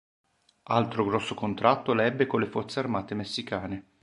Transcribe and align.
Altro 0.63 1.05
grosso 1.05 1.35
contratto 1.35 1.93
la 1.93 2.05
ebbe 2.05 2.25
con 2.25 2.39
le 2.39 2.47
forze 2.47 2.79
armate 2.79 3.13
messicane. 3.13 3.85